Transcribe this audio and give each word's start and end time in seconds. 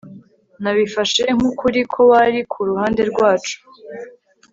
Nabifashe 0.63 1.23
nkukuri 1.37 1.81
ko 1.91 2.01
wari 2.11 2.39
ku 2.51 2.59
ruhande 2.69 3.01
rwacu 3.11 3.55